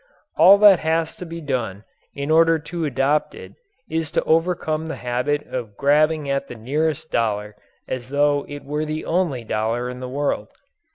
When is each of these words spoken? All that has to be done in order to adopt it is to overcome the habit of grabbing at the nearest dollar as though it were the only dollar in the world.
All 0.35 0.57
that 0.57 0.79
has 0.79 1.15
to 1.17 1.27
be 1.27 1.41
done 1.41 1.83
in 2.15 2.31
order 2.31 2.57
to 2.57 2.85
adopt 2.85 3.35
it 3.35 3.53
is 3.87 4.09
to 4.13 4.23
overcome 4.23 4.87
the 4.87 4.95
habit 4.95 5.45
of 5.45 5.77
grabbing 5.77 6.27
at 6.27 6.47
the 6.47 6.55
nearest 6.55 7.11
dollar 7.11 7.55
as 7.87 8.09
though 8.09 8.43
it 8.49 8.65
were 8.65 8.83
the 8.85 9.05
only 9.05 9.43
dollar 9.43 9.91
in 9.91 9.99
the 9.99 10.09
world. 10.09 10.47